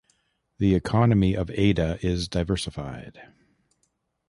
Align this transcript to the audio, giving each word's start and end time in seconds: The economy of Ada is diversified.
The 0.57 0.73
economy 0.73 1.35
of 1.35 1.51
Ada 1.51 1.99
is 2.01 2.27
diversified. 2.27 3.21